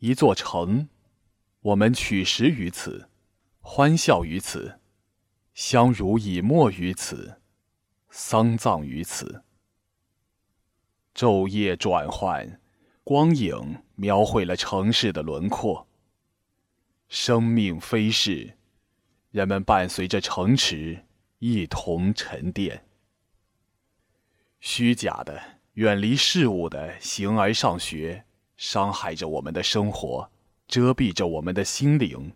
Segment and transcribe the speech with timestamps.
[0.00, 0.88] 一座城，
[1.60, 3.08] 我们取食于此，
[3.58, 4.78] 欢笑于此，
[5.54, 7.40] 相濡以沫于此，
[8.08, 9.42] 丧葬于此。
[11.12, 12.60] 昼夜转换，
[13.02, 15.88] 光影描绘了城市的轮廓。
[17.08, 18.56] 生命飞逝，
[19.32, 21.06] 人们伴随着城池
[21.40, 22.84] 一同沉淀。
[24.60, 28.26] 虚假的、远离事物的形而上学。
[28.58, 30.30] 伤害着我们的生活，
[30.66, 32.32] 遮蔽着我们的心灵。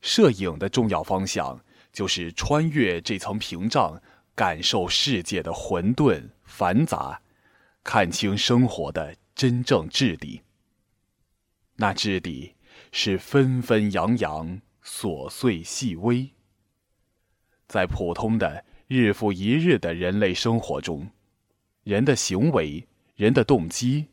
[0.00, 1.62] 摄影的重要方向
[1.92, 4.00] 就是穿越这层屏障，
[4.34, 7.20] 感受世界的混沌繁杂，
[7.82, 10.40] 看清生活的真正质地。
[11.74, 12.54] 那质地
[12.92, 16.30] 是纷纷扬扬、琐碎细微。
[17.66, 21.10] 在普通的日复一日的人类生活中，
[21.82, 24.06] 人的行为、人的动机。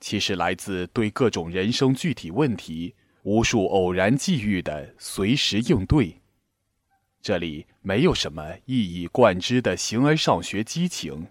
[0.00, 6.20] 其实来自对各种人生具体问题、无数偶然际遇的随时应对。
[7.20, 11.28] 这里没有什么一以贯之的形而上学激情，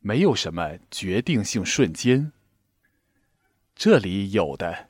[0.00, 2.32] 没有什么决定性瞬间。
[3.76, 4.88] 这里有的，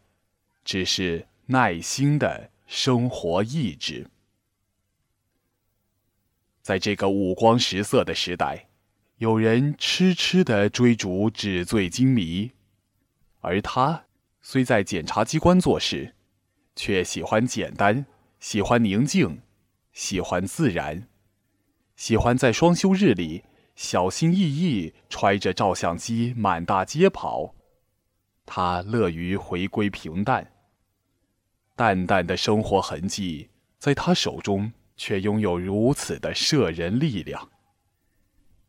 [0.64, 4.07] 只是耐心的生活意志。
[6.62, 8.69] 在这个五光十色的时代，
[9.17, 12.53] 有人痴痴的追逐纸醉金迷。
[13.41, 14.05] 而他
[14.41, 16.14] 虽在检察机关做事，
[16.75, 18.06] 却喜欢简单，
[18.41, 19.42] 喜欢宁静，
[19.92, 21.08] 喜欢自然，
[21.97, 23.45] 喜欢在双休日里
[23.77, 27.55] 小心翼翼揣着照相机满大街跑。
[28.45, 30.52] 他乐于回归平淡，
[31.77, 37.50] 淡淡的生活痕迹在他手中却拥有如此的摄人力量。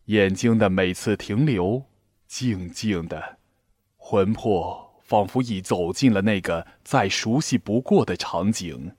[0.06, 1.86] 眼睛的每次停留，
[2.28, 3.39] 静静的。
[4.12, 8.96] 魂魄仿佛已走进了那个再熟悉不过的场景，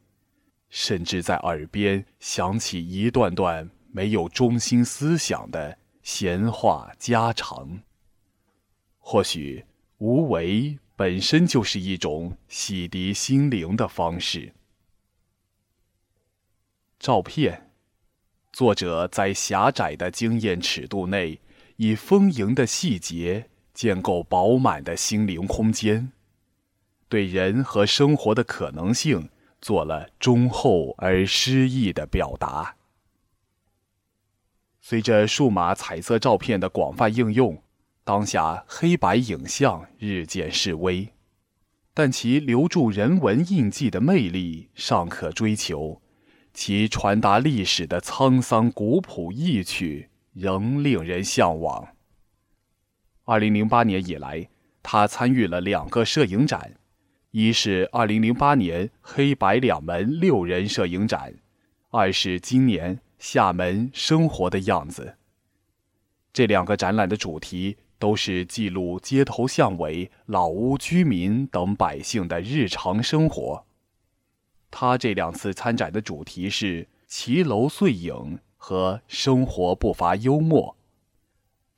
[0.68, 7.80] 甚至在耳边响起一段段没有中心思想的闲话家常。
[9.00, 9.64] 或许
[9.98, 14.54] 无为本身就是一种洗涤心灵的方式。
[17.00, 17.72] 照片，
[18.52, 21.40] 作者在狭窄的经验尺度内，
[21.78, 23.49] 以丰盈的细节。
[23.72, 26.12] 建构饱满的心灵空间，
[27.08, 29.28] 对人和生活的可能性
[29.60, 32.76] 做了忠厚而诗意的表达。
[34.80, 37.62] 随着数码彩色照片的广泛应用，
[38.02, 41.12] 当下黑白影像日渐式微，
[41.94, 46.00] 但其留住人文印记的魅力尚可追求，
[46.52, 51.94] 其传达历史的沧桑古朴意趣仍令人向往。
[53.30, 54.48] 二零零八年以来，
[54.82, 56.74] 他参与了两个摄影展，
[57.30, 61.34] 一是二零零八年黑白两门六人摄影展，
[61.90, 65.14] 二是今年厦门生活的样子。
[66.32, 73.64] 这两个展览的主题都是记录街头巷尾、老屋居民等百姓的日常生活。
[74.72, 80.76] 他这两次参展的主题是“骑楼碎影”和“生活不乏幽默”。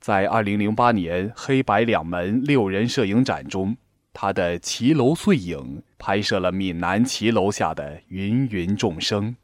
[0.03, 3.77] 在二零零八年黑白两门六人摄影展中，
[4.11, 9.37] 他的《骑楼碎影》拍摄了闽南骑楼下的芸芸众生，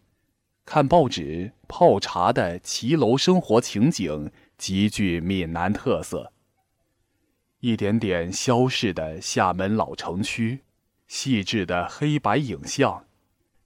[0.66, 6.34] 看报纸、泡茶的骑楼生活情景极具闽南特色。
[7.62, 10.60] 一点点消逝的厦门老城区，
[11.08, 13.06] 细致的黑白影像，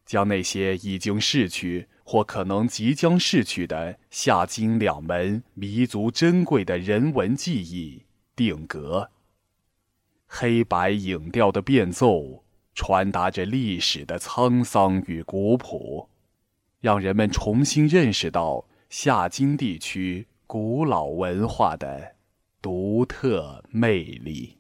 [0.06, 1.88] 将那些已经逝去。
[2.04, 8.04] 或可能即将逝去的夏金两门弥足珍贵的人文记忆
[8.36, 9.10] 定格。
[10.28, 12.44] 黑白影调的变奏，
[12.74, 16.10] 传达着历史的沧桑与古朴，
[16.82, 22.16] 让人们重新认识到夏金地区古老文化的
[22.62, 24.58] 独特魅力。